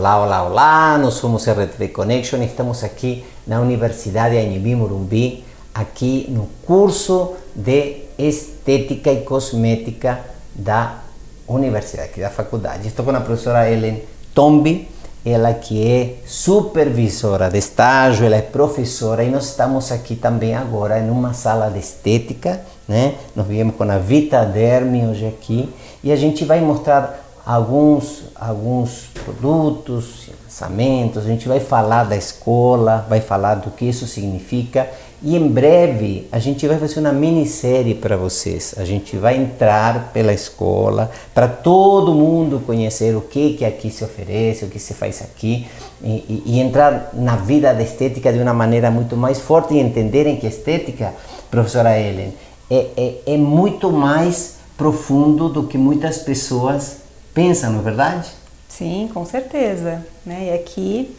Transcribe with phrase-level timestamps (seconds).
[0.00, 6.48] Olá, olá, olá, nós somos RTV Connection, estamos aqui na Universidade Anhembi Morumbi, aqui no
[6.64, 10.20] curso de Estética e Cosmética
[10.54, 11.00] da
[11.46, 12.88] Universidade, aqui da faculdade.
[12.88, 14.02] Estou com a professora Ellen
[14.34, 14.88] Tombi,
[15.22, 20.98] ela que é supervisora de estágio, ela é professora e nós estamos aqui também agora
[20.98, 23.16] em uma sala de estética, né?
[23.36, 25.70] Nós viemos com a Vita Derme hoje aqui
[26.02, 33.04] e a gente vai mostrar alguns, alguns produtos, lançamentos, a gente vai falar da escola,
[33.08, 34.88] vai falar do que isso significa
[35.20, 38.76] e em breve a gente vai fazer uma minissérie para vocês.
[38.78, 44.04] A gente vai entrar pela escola para todo mundo conhecer o que, que aqui se
[44.04, 45.66] oferece, o que se faz aqui
[46.04, 49.80] e, e, e entrar na vida da estética de uma maneira muito mais forte e
[49.80, 51.14] entenderem que estética,
[51.50, 52.32] professora Ellen,
[52.70, 58.28] é, é, é muito mais profundo do que muitas pessoas pensam, não é verdade?
[58.68, 60.04] Sim, com certeza.
[60.24, 60.46] Né?
[60.46, 61.16] E aqui,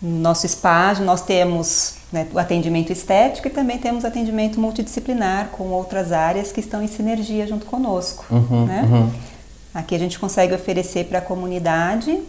[0.00, 5.64] no nosso espaço, nós temos né, o atendimento estético e também temos atendimento multidisciplinar com
[5.68, 8.24] outras áreas que estão em sinergia junto conosco.
[8.30, 8.88] Uhum, né?
[8.90, 9.10] uhum.
[9.74, 12.20] Aqui a gente consegue oferecer para a comunidade,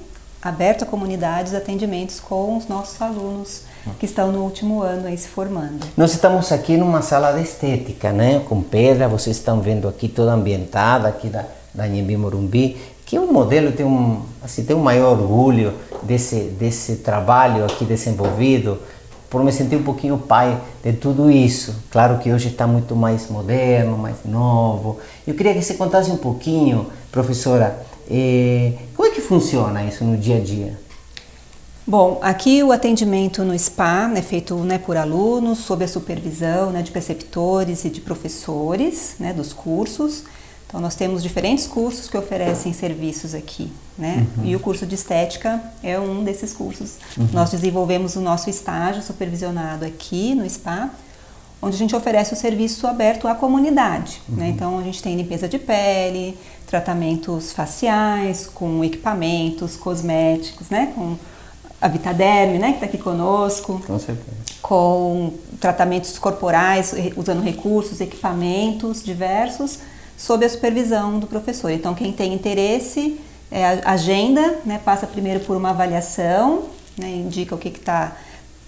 [0.42, 3.64] aberto a comunidades, atendimentos com os nossos alunos
[4.00, 5.86] que estão no último ano aí se formando.
[5.98, 8.42] Nós estamos aqui numa sala de estética, né?
[8.48, 13.32] Com pedra, vocês estão vendo aqui toda ambientada, aqui da, da Nhembi Morumbi que o
[13.32, 18.80] modelo tem um, assim, tem um maior orgulho desse, desse trabalho aqui desenvolvido,
[19.30, 21.76] por me sentir um pouquinho pai de tudo isso.
[21.90, 25.00] Claro que hoje está muito mais moderno, mais novo.
[25.26, 30.16] Eu queria que você contasse um pouquinho, professora, eh, como é que funciona isso no
[30.18, 30.78] dia a dia?
[31.86, 36.82] Bom, aqui o atendimento no SPA é feito né, por alunos, sob a supervisão né,
[36.82, 40.24] de preceptores e de professores né, dos cursos.
[40.74, 44.26] Então, nós temos diferentes cursos que oferecem serviços aqui, né?
[44.36, 44.46] Uhum.
[44.46, 46.96] E o curso de estética é um desses cursos.
[47.16, 47.28] Uhum.
[47.32, 50.90] Nós desenvolvemos o nosso estágio supervisionado aqui no SPA,
[51.62, 54.20] onde a gente oferece o serviço aberto à comunidade.
[54.28, 54.34] Né?
[54.34, 54.36] Uhum.
[54.38, 54.50] Né?
[54.50, 56.36] Então, a gente tem limpeza de pele,
[56.66, 60.92] tratamentos faciais, com equipamentos cosméticos, né?
[60.96, 61.16] Com
[61.80, 62.70] a Vitaderme, né?
[62.70, 63.80] Que está aqui conosco.
[63.86, 64.38] Com certeza.
[64.60, 71.72] Com tratamentos corporais, usando recursos, equipamentos diversos sob a supervisão do professor.
[71.72, 73.20] Então, quem tem interesse,
[73.52, 76.64] é, agenda, né, passa primeiro por uma avaliação,
[76.98, 78.14] né, indica o que está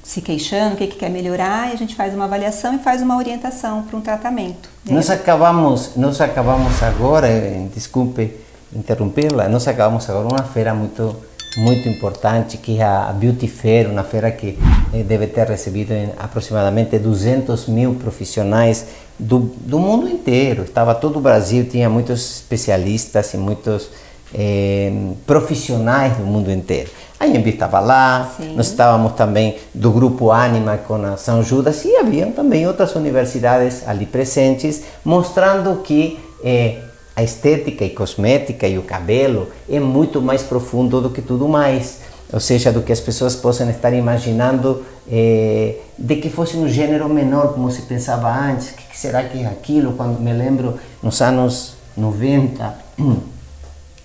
[0.04, 3.02] se queixando, o que, que quer melhorar, e a gente faz uma avaliação e faz
[3.02, 4.70] uma orientação para um tratamento.
[4.88, 8.38] Nós acabamos, nós acabamos agora, eh, desculpe
[8.74, 11.16] interrompê-la, nós acabamos agora uma feira muito
[11.58, 14.58] muito importante que é a Beauty Fair, uma feira que
[14.94, 18.86] eh, deve ter recebido aproximadamente 200 mil profissionais
[19.18, 20.64] do, do mundo inteiro.
[20.64, 23.90] Estava todo o Brasil, tinha muitos especialistas e muitos
[24.34, 24.92] eh,
[25.26, 26.90] profissionais do mundo inteiro.
[27.18, 28.56] A Inhembi estava lá, Sim.
[28.56, 33.88] nós estávamos também do grupo Anima com a São Judas e haviam também outras universidades
[33.88, 36.80] ali presentes, mostrando que eh,
[37.16, 42.00] a estética e cosmética e o cabelo é muito mais profundo do que tudo mais.
[42.34, 47.08] Ou seja, do que as pessoas possam estar imaginando eh, de que fosse um gênero
[47.08, 48.72] menor, como se pensava antes.
[48.72, 49.94] Que, que será que é aquilo?
[49.94, 52.76] Quando me lembro, nos anos 90,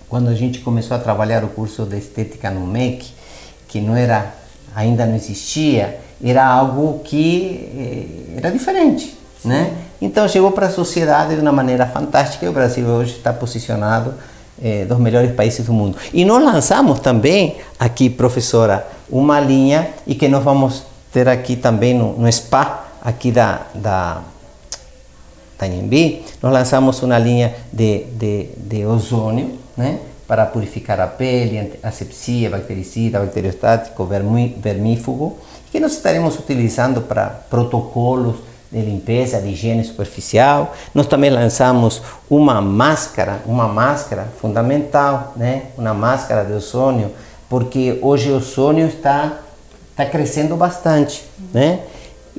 [0.07, 3.11] quando a gente começou a trabalhar o curso de estética no MEC,
[3.67, 4.33] que não era,
[4.73, 9.73] ainda não existia, era algo que eh, era diferente, né?
[10.01, 14.13] Então chegou para a sociedade de uma maneira fantástica e o Brasil hoje está posicionado
[14.61, 15.97] eh, dos melhores países do mundo.
[16.13, 21.93] E nós lançamos também aqui, professora, uma linha e que nós vamos ter aqui também
[21.93, 24.21] no, no spa aqui da, da,
[25.59, 29.99] da Nhembi, nós lançamos uma linha de, de, de ozônio, né?
[30.27, 35.37] para purificar a pele, asepsia, bactericida, bacteriostático, vermífugo,
[35.69, 38.37] que nós estaremos utilizando para protocolos
[38.71, 40.73] de limpeza, de higiene superficial.
[40.93, 45.63] Nós também lançamos uma máscara, uma máscara fundamental, né?
[45.77, 47.11] Uma máscara de ozônio,
[47.49, 49.39] porque hoje o ozônio está
[49.91, 51.23] está crescendo bastante,
[51.53, 51.81] né?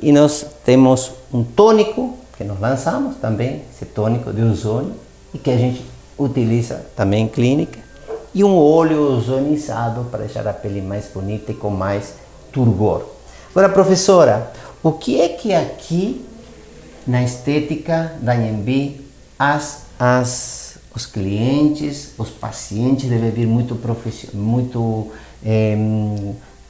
[0.01, 4.93] E nós temos um tônico que nós lançamos também, esse tônico de ozônio,
[5.33, 5.85] e que a gente
[6.17, 7.79] utiliza também em clínica,
[8.33, 12.15] e um óleo ozonizado para deixar a pele mais bonita e com mais
[12.51, 13.03] turgor.
[13.51, 14.51] Agora, professora,
[14.83, 16.25] o que é que aqui
[17.07, 19.01] na estética da Nhembi
[19.39, 23.79] as, as, os clientes, os pacientes devem vir muito,
[24.33, 25.11] muito
[25.43, 25.77] é,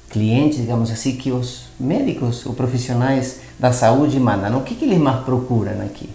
[0.10, 4.60] clientes, digamos assim, que os médicos, os profissionais da saúde mandam?
[4.60, 6.10] O que, que eles mais procuram aqui?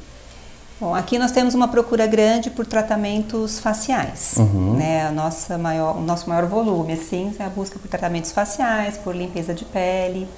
[0.80, 4.74] Bom, aqui nós temos uma procura grande por tratamentos faciais, uhum.
[4.74, 5.08] né?
[5.08, 9.16] A nossa maior, o nosso maior volume, assim, é a busca por tratamentos faciais, por
[9.16, 10.28] limpeza de pele,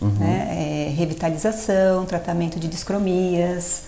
[0.00, 0.10] uhum.
[0.18, 0.48] né?
[0.50, 3.84] É, revitalização, tratamento de discromias.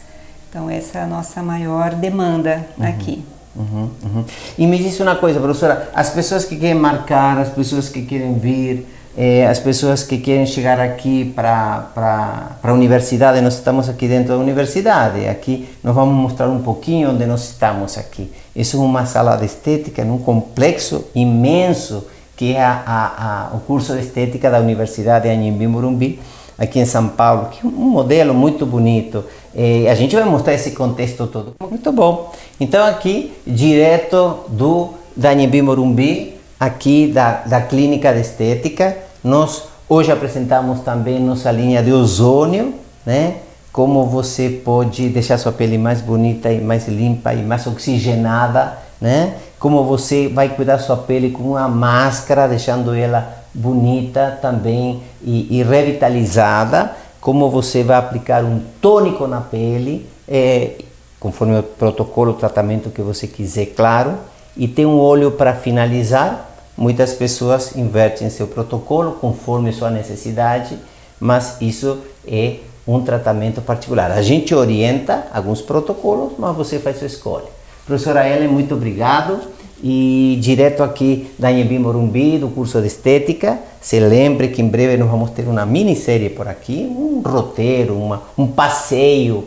[0.48, 2.86] Então essa é a nossa maior demanda uhum.
[2.86, 3.24] aqui.
[3.54, 4.24] Uhum, uhum.
[4.56, 8.38] E me disse uma coisa, professora, as pessoas que querem marcar, as pessoas que querem
[8.38, 8.86] vir,
[9.16, 14.38] eh, as pessoas que querem chegar aqui para a universidade, nós estamos aqui dentro da
[14.38, 18.32] universidade, aqui nós vamos mostrar um pouquinho onde nós estamos aqui.
[18.54, 22.06] Isso é uma sala de estética num complexo imenso
[22.40, 26.18] que é a, a, a, o curso de estética da Universidade Anhembi Morumbi,
[26.56, 29.22] aqui em São Paulo, que é um modelo muito bonito.
[29.54, 31.54] Eh, a gente vai mostrar esse contexto todo.
[31.68, 32.32] Muito bom.
[32.58, 38.96] Então aqui, direto do da Anhembi Morumbi, aqui da, da Clínica de Estética.
[39.22, 42.72] Nós hoje apresentamos também nossa linha de ozônio,
[43.04, 43.34] né?
[43.70, 49.34] Como você pode deixar sua pele mais bonita e mais limpa e mais oxigenada, né?
[49.60, 55.62] Como você vai cuidar sua pele com uma máscara, deixando ela bonita também e, e
[55.62, 56.96] revitalizada.
[57.20, 60.72] Como você vai aplicar um tônico na pele, é,
[61.20, 64.14] conforme o protocolo, o tratamento que você quiser, claro.
[64.56, 70.78] E tem um óleo para finalizar, Muitas pessoas invertem seu protocolo conforme sua necessidade,
[71.20, 72.56] mas isso é
[72.88, 74.10] um tratamento particular.
[74.10, 77.59] A gente orienta alguns protocolos, mas você faz sua escolha.
[77.86, 79.40] Professora Ellen, muito obrigado.
[79.82, 84.98] E direto aqui da Inhebi Morumbi, do curso de Estética, se lembre que em breve
[84.98, 89.44] nós vamos ter uma minissérie por aqui, um roteiro, uma, um passeio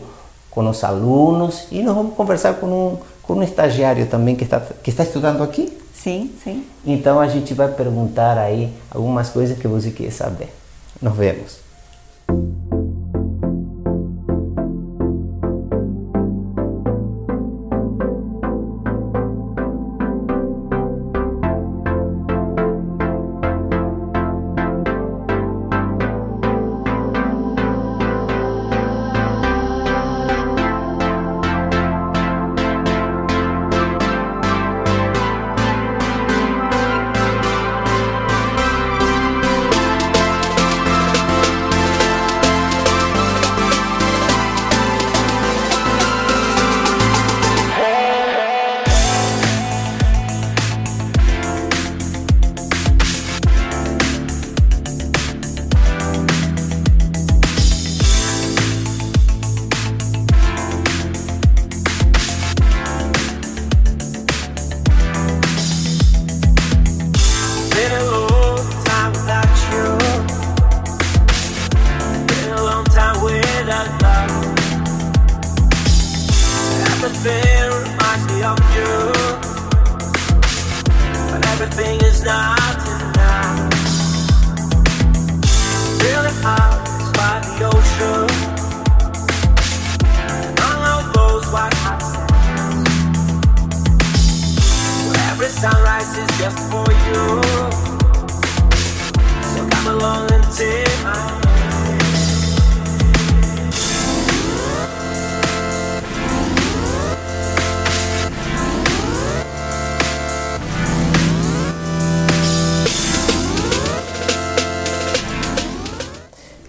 [0.50, 4.60] com os alunos e nós vamos conversar com um, com um estagiário também que está,
[4.60, 5.72] que está estudando aqui
[6.04, 6.66] Sim, sim.
[6.84, 10.52] Então a gente vai perguntar aí algumas coisas que você quer saber.
[11.00, 11.63] Nos vemos.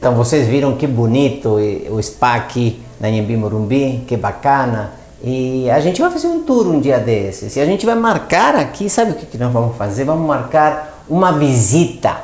[0.05, 1.57] Então vocês viram que bonito
[1.89, 5.04] o spa aqui na Inhembi Morumbi, que bacana.
[5.23, 7.55] E a gente vai fazer um tour um dia desses.
[7.55, 10.03] E a gente vai marcar aqui, sabe o que, nós vamos fazer?
[10.03, 12.17] Vamos marcar uma visita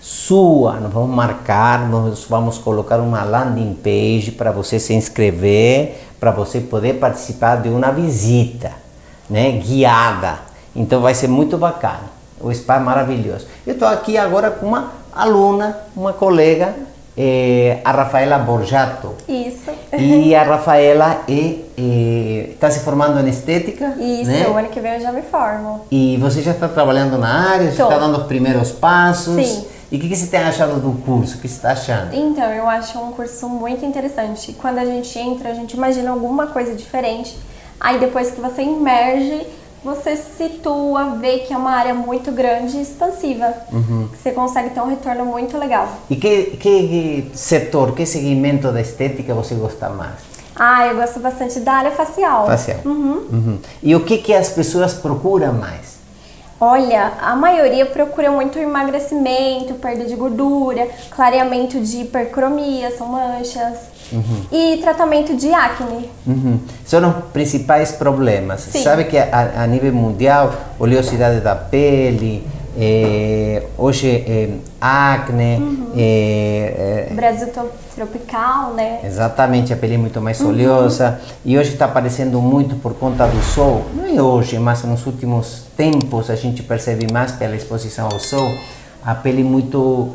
[0.00, 0.74] sua.
[0.80, 6.60] Nós vamos marcar, nós vamos colocar uma landing page para você se inscrever, para você
[6.60, 8.72] poder participar de uma visita,
[9.30, 10.38] né, guiada.
[10.74, 12.14] Então vai ser muito bacana.
[12.40, 13.46] O spa é maravilhoso.
[13.66, 16.74] Eu estou aqui agora com uma aluna, uma colega
[17.16, 19.14] é, a Rafaela Borjato.
[19.28, 19.70] Isso.
[19.98, 23.94] E a Rafaela está se formando em estética.
[23.98, 24.46] Isso, né?
[24.48, 25.82] o ano que vem eu já me formo.
[25.90, 29.34] E você já está trabalhando na área, já está dando os primeiros passos.
[29.34, 29.64] Sim.
[29.92, 31.36] E o que, que, você tem achado do curso?
[31.36, 32.14] O que você está achando?
[32.14, 34.52] Então, eu acho um curso muito interessante.
[34.54, 37.36] Quando a gente entra, a gente imagina alguma coisa diferente.
[37.78, 39.46] Aí depois que você emerge,
[39.84, 43.52] você se situa, vê que é uma área muito grande e expansiva.
[43.70, 44.08] Uhum.
[44.16, 45.86] Você consegue ter um retorno muito legal.
[46.08, 50.14] E que, que setor, que segmento da estética você gosta mais?
[50.56, 52.46] Ah, eu gosto bastante da área facial.
[52.46, 52.78] Facial.
[52.84, 53.26] Uhum.
[53.30, 53.58] Uhum.
[53.82, 55.94] E o que, que as pessoas procuram mais?
[56.60, 63.93] Olha, a maioria procura muito emagrecimento, perda de gordura, clareamento de hipercromia, são manchas.
[64.12, 64.44] Uhum.
[64.50, 66.10] e tratamento de acne.
[66.26, 66.58] Uhum.
[66.84, 68.60] São os principais problemas.
[68.60, 68.82] Sim.
[68.82, 72.46] Sabe que a, a nível mundial, oleosidade da pele,
[72.76, 74.48] é, hoje é,
[74.80, 75.56] acne.
[75.56, 75.92] Uhum.
[75.96, 77.48] É, Brasil
[77.94, 79.00] tropical, né?
[79.04, 81.34] Exatamente, a pele é muito mais oleosa uhum.
[81.44, 83.84] e hoje está aparecendo muito por conta do sol.
[83.94, 88.50] Não é hoje, mas nos últimos tempos a gente percebe mais pela exposição ao sol
[89.04, 90.14] a pele muito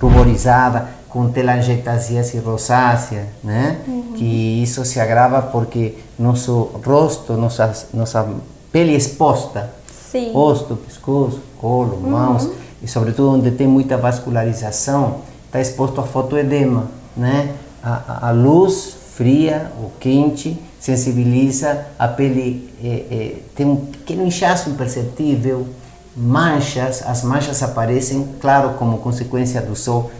[0.00, 3.78] ruborizada, com telangiectasias rosácea, né?
[3.86, 4.12] Uhum.
[4.14, 8.28] Que isso se agrava porque nosso rosto, nossa, nossa
[8.70, 9.70] pele exposta
[10.10, 10.32] Sim.
[10.32, 12.10] rosto, pescoço, colo, uhum.
[12.10, 12.48] mãos
[12.82, 16.86] e sobretudo onde tem muita vascularização, está exposto a fotoedema,
[17.16, 17.54] né?
[17.82, 24.70] A, a, luz fria ou quente sensibiliza a pele, é, é, tem um pequeno inchaço
[24.70, 25.66] imperceptível,
[26.16, 30.10] manchas, as manchas aparecem, claro, como consequência do sol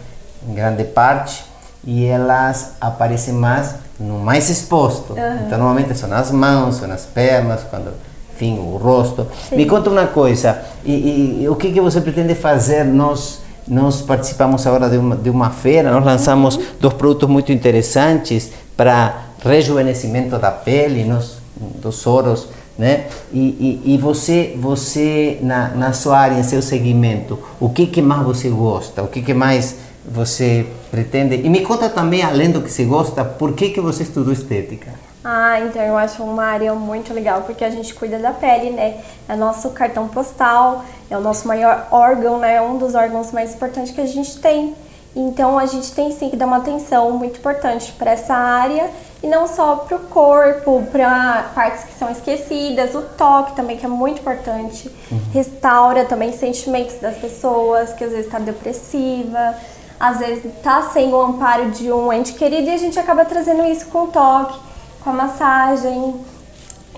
[0.47, 1.43] em grande parte,
[1.83, 5.13] e elas aparecem mais no mais exposto.
[5.13, 5.45] Uhum.
[5.45, 7.91] Então, normalmente são nas mãos, são nas pernas, quando
[8.33, 9.27] enfim, o rosto.
[9.49, 9.57] Sim.
[9.57, 12.85] Me conta uma coisa, e, e, o que, que você pretende fazer?
[12.85, 16.63] Nós, nós participamos agora de uma, de uma feira, nós lançamos uhum.
[16.79, 21.37] dois produtos muito interessantes para rejuvenescimento da pele, nós,
[21.81, 23.07] dos soros, né?
[23.33, 28.23] E, e, e, você, você na, na sua área, seu segmento, o que, que mais
[28.23, 29.03] você gosta?
[29.03, 29.75] O que, que mais
[30.09, 31.35] você pretende?
[31.35, 34.91] E me conta também, além do que você gosta, por que, que você estudou estética?
[35.23, 39.01] Ah, então eu acho uma área muito legal porque a gente cuida da pele, né?
[39.27, 42.55] É nosso cartão postal, é o nosso maior órgão, né?
[42.55, 44.73] É um dos órgãos mais importantes que a gente tem.
[45.15, 48.89] Então a gente tem sim que dar uma atenção muito importante para essa área
[49.21, 53.85] e não só para o corpo, para partes que são esquecidas, o toque também que
[53.85, 55.19] é muito importante, uhum.
[55.33, 59.55] restaura também sentimentos das pessoas que às vezes está depressiva,
[59.99, 63.63] às vezes está sem o amparo de um ente querido e a gente acaba trazendo
[63.65, 64.69] isso com o toque
[65.01, 66.15] com a massagem.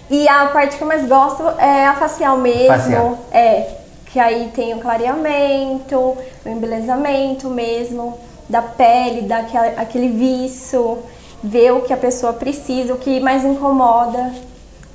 [0.10, 2.68] E a parte que eu mais gosto é a facial mesmo.
[2.68, 3.18] Facial.
[3.32, 3.78] É.
[4.08, 8.18] Que aí tem o clareamento, o embelezamento mesmo
[8.50, 10.98] da pele, daquele aquele viço,
[11.42, 14.34] ver o que a pessoa precisa, o que mais incomoda.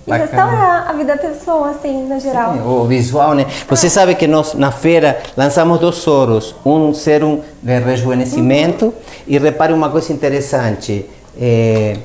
[0.07, 0.31] E Bacana.
[0.31, 2.53] restaurar a vida da pessoa, assim, no geral.
[2.53, 3.45] Sim, o visual, né?
[3.69, 6.55] Você sabe que nós, na feira, lançamos dois soros.
[6.65, 8.87] Um serum de rejuvenescimento.
[8.87, 8.93] Uhum.
[9.27, 11.11] E repare uma coisa interessante.
[11.37, 11.97] É,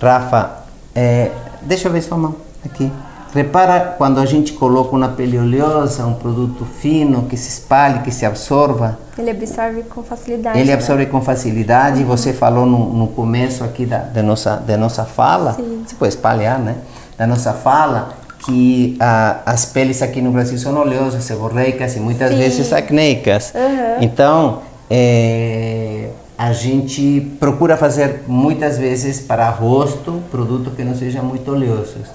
[0.00, 1.30] Rafa, é,
[1.62, 2.34] deixa eu ver sua mão
[2.64, 2.92] aqui.
[3.34, 8.10] Repara quando a gente coloca uma pele oleosa, um produto fino que se espalhe, que
[8.10, 8.98] se absorva.
[9.16, 10.58] Ele absorve com facilidade.
[10.58, 10.74] Ele né?
[10.74, 12.02] absorve com facilidade.
[12.02, 12.08] Uhum.
[12.08, 15.82] Você falou no, no, começo aqui da, da, nossa, da nossa fala, Sim.
[15.86, 16.76] se pode espalhar, né?
[17.16, 18.14] Da nossa fala,
[18.44, 22.38] que ah, as peles aqui no Brasil são oleosas, seborreicas e muitas Sim.
[22.38, 23.52] vezes acneicas.
[23.54, 24.02] Uhum.
[24.02, 31.50] Então, é, a gente procura fazer muitas vezes para rosto produtos que não sejam muito
[31.50, 32.08] oleosos.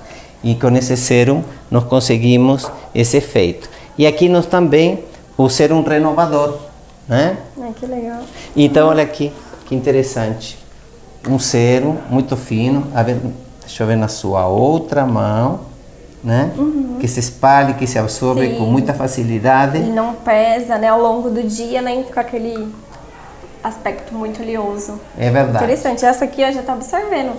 [0.43, 3.69] E com esse serum nós conseguimos esse efeito.
[3.97, 5.03] E aqui nós também
[5.37, 6.57] o serum renovador,
[7.07, 7.37] né?
[7.59, 8.21] Ah, que legal.
[8.55, 9.31] Então olha aqui,
[9.65, 10.57] que interessante.
[11.27, 12.87] Um serum muito fino,
[13.67, 15.59] deixa eu ver na sua outra mão,
[16.23, 16.51] né?
[16.57, 16.97] Uhum.
[16.99, 18.55] Que se espalhe, que se absorve Sim.
[18.55, 19.77] com muita facilidade.
[19.77, 20.87] E não pesa, né?
[20.87, 22.73] Ao longo do dia, nem fica aquele
[23.61, 24.99] aspecto muito oleoso.
[25.17, 25.65] É verdade.
[25.65, 26.05] Interessante.
[26.05, 27.35] Essa aqui eu já está observando.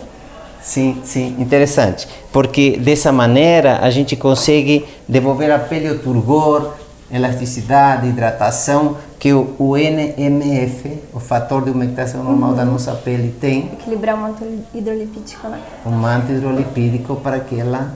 [0.60, 2.06] Sim, sim, interessante.
[2.30, 6.74] Porque dessa maneira a gente consegue devolver à pele o turgor,
[7.10, 12.56] elasticidade, hidratação que o, NMF, o fator de umectação normal uhum.
[12.56, 13.72] da nossa pele, tem.
[13.72, 15.60] Equilibrar o manto hidrolipídico, né?
[15.84, 17.94] O manto hidrolipídico para que ela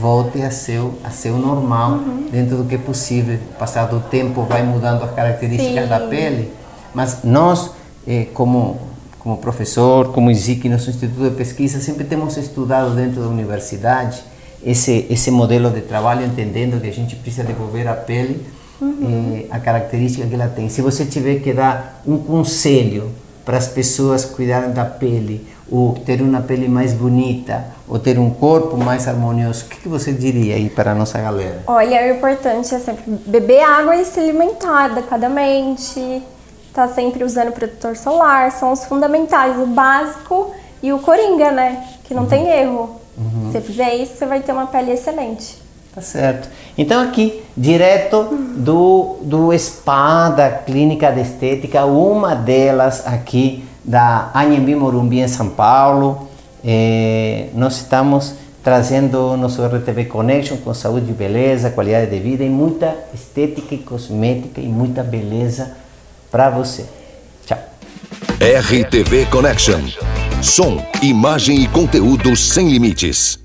[0.00, 2.28] volte a seu, a seu normal, uhum.
[2.32, 3.38] dentro do que é possível.
[3.58, 5.90] Passado o tempo vai mudando as características Sim.
[5.90, 6.50] da pele
[6.94, 7.72] mas nós,
[8.06, 8.80] eh, como,
[9.18, 14.22] como professor, como ISIC, nosso Instituto de Pesquisa, sempre temos estudado dentro da universidade
[14.64, 18.46] esse, esse modelo de trabalho, entendendo que a gente precisa devolver à pele
[18.84, 19.36] uhum.
[19.36, 20.68] eh, a característica que ela tem.
[20.68, 23.10] Se você tiver que dar um conselho
[23.44, 28.30] para as pessoas cuidarem da pele, ou ter uma pele mais bonita, ou ter um
[28.30, 31.62] corpo mais harmonioso, o que, que você diria aí para a nossa galera?
[31.66, 36.22] Olha, o importante é sempre beber água e se alimentar adequadamente,
[36.72, 41.84] tá sempre usando protetor solar, são os fundamentais, o básico e o coringa, né?
[42.04, 42.28] Que não uhum.
[42.28, 43.00] tem erro.
[43.16, 43.46] Uhum.
[43.46, 45.63] Se você fizer isso, você vai ter uma pele excelente.
[45.94, 46.48] Tá certo.
[46.76, 48.24] Então aqui, direto
[48.56, 55.50] do, do spa da Clínica de Estética, uma delas aqui da Anhembi Morumbi em São
[55.50, 56.28] Paulo,
[56.64, 58.34] eh, nós estamos
[58.64, 63.78] trazendo nosso RTV Connection com saúde e beleza, qualidade de vida e muita estética e
[63.78, 65.76] cosmética e muita beleza
[66.28, 66.86] para você.
[67.46, 67.58] Tchau.
[68.40, 69.80] RTV Connection.
[70.42, 73.43] Som, imagem e conteúdo sem limites.